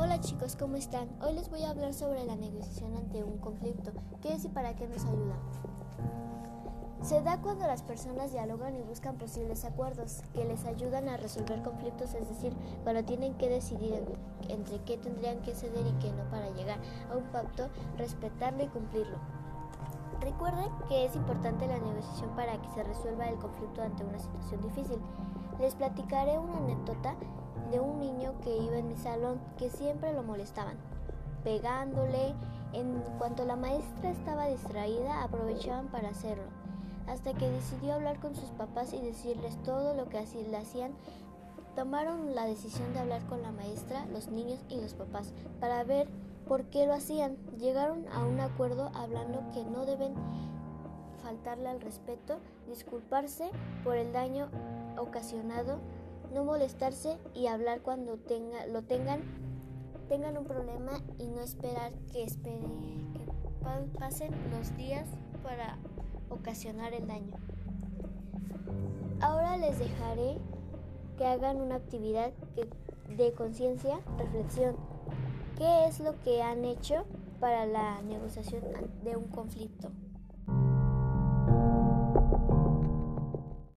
Hola 0.00 0.20
chicos, 0.20 0.54
¿cómo 0.54 0.76
están? 0.76 1.08
Hoy 1.20 1.32
les 1.32 1.50
voy 1.50 1.64
a 1.64 1.70
hablar 1.70 1.92
sobre 1.92 2.24
la 2.24 2.36
negociación 2.36 2.96
ante 2.96 3.24
un 3.24 3.38
conflicto, 3.38 3.90
qué 4.22 4.32
es 4.34 4.44
y 4.44 4.48
para 4.48 4.76
qué 4.76 4.86
nos 4.86 5.04
ayuda. 5.04 5.34
Se 7.02 7.20
da 7.20 7.40
cuando 7.40 7.66
las 7.66 7.82
personas 7.82 8.30
dialogan 8.30 8.76
y 8.76 8.82
buscan 8.82 9.18
posibles 9.18 9.64
acuerdos 9.64 10.22
que 10.34 10.44
les 10.44 10.64
ayudan 10.66 11.08
a 11.08 11.16
resolver 11.16 11.62
conflictos, 11.62 12.14
es 12.14 12.28
decir, 12.28 12.52
cuando 12.84 13.02
tienen 13.02 13.34
que 13.38 13.48
decidir 13.48 14.00
entre 14.48 14.78
qué 14.84 14.98
tendrían 14.98 15.42
que 15.42 15.56
ceder 15.56 15.84
y 15.84 15.92
qué 15.94 16.12
no 16.12 16.22
para 16.30 16.48
llegar 16.50 16.78
a 17.10 17.16
un 17.16 17.24
pacto, 17.32 17.68
respetarlo 17.96 18.62
y 18.62 18.68
cumplirlo. 18.68 19.18
Recuerden 20.20 20.70
que 20.88 21.06
es 21.06 21.16
importante 21.16 21.66
la 21.66 21.80
negociación 21.80 22.30
para 22.36 22.56
que 22.62 22.68
se 22.68 22.84
resuelva 22.84 23.28
el 23.28 23.38
conflicto 23.38 23.82
ante 23.82 24.04
una 24.04 24.20
situación 24.20 24.62
difícil. 24.62 25.00
Les 25.60 25.74
platicaré 25.74 26.38
una 26.38 26.58
anécdota 26.58 27.16
de 27.70 27.80
un 27.80 27.98
niño 27.98 28.34
que 28.42 28.56
iba 28.56 28.78
en 28.78 28.88
mi 28.88 28.96
salón 28.96 29.40
que 29.58 29.70
siempre 29.70 30.12
lo 30.12 30.22
molestaban, 30.22 30.76
pegándole. 31.44 32.34
En 32.72 33.02
cuanto 33.18 33.44
la 33.44 33.56
maestra 33.56 34.10
estaba 34.10 34.46
distraída, 34.46 35.22
aprovechaban 35.22 35.88
para 35.88 36.10
hacerlo, 36.10 36.44
hasta 37.06 37.32
que 37.32 37.50
decidió 37.50 37.94
hablar 37.94 38.20
con 38.20 38.36
sus 38.36 38.50
papás 38.50 38.92
y 38.92 39.00
decirles 39.00 39.56
todo 39.62 39.94
lo 39.94 40.08
que 40.08 40.18
así 40.18 40.44
le 40.44 40.58
hacían. 40.58 40.92
Tomaron 41.74 42.34
la 42.34 42.44
decisión 42.44 42.92
de 42.92 43.00
hablar 43.00 43.24
con 43.26 43.40
la 43.42 43.52
maestra, 43.52 44.04
los 44.06 44.28
niños 44.28 44.60
y 44.68 44.80
los 44.80 44.94
papás 44.94 45.32
para 45.60 45.82
ver 45.84 46.08
por 46.46 46.64
qué 46.64 46.86
lo 46.86 46.92
hacían. 46.92 47.36
Llegaron 47.58 48.06
a 48.12 48.24
un 48.24 48.38
acuerdo 48.40 48.90
hablando 48.94 49.42
que 49.54 49.64
no 49.64 49.86
deben 49.86 50.14
faltarle 51.22 51.68
al 51.68 51.80
respeto, 51.80 52.38
disculparse 52.66 53.50
por 53.82 53.96
el 53.96 54.12
daño 54.12 54.48
ocasionado 55.00 55.78
no 56.32 56.44
molestarse 56.44 57.18
y 57.34 57.46
hablar 57.46 57.80
cuando 57.80 58.16
tenga, 58.16 58.66
lo 58.66 58.82
tengan, 58.82 59.20
tengan 60.08 60.36
un 60.36 60.44
problema 60.44 61.00
y 61.18 61.28
no 61.28 61.40
esperar 61.40 61.92
que, 62.12 62.26
que 62.42 62.58
pasen 63.98 64.32
los 64.50 64.76
días 64.76 65.08
para 65.42 65.78
ocasionar 66.28 66.92
el 66.92 67.06
daño. 67.06 67.36
Ahora 69.20 69.56
les 69.56 69.78
dejaré 69.78 70.38
que 71.16 71.26
hagan 71.26 71.60
una 71.60 71.76
actividad 71.76 72.32
de 73.16 73.32
conciencia, 73.32 73.98
reflexión. 74.18 74.76
¿Qué 75.56 75.86
es 75.86 75.98
lo 76.00 76.20
que 76.20 76.42
han 76.42 76.64
hecho 76.64 77.04
para 77.40 77.66
la 77.66 78.00
negociación 78.02 78.62
de 79.02 79.16
un 79.16 79.24
conflicto? 79.24 79.90